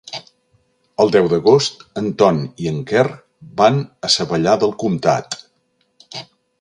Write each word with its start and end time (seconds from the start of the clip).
El 1.03 1.11
deu 1.15 1.27
d'agost 1.33 1.83
en 2.01 2.09
Ton 2.21 2.41
i 2.65 2.71
en 2.71 2.79
Quer 2.93 3.05
van 3.61 3.77
a 4.09 4.11
Savallà 4.15 4.57
del 4.65 4.75
Comtat. 4.85 5.39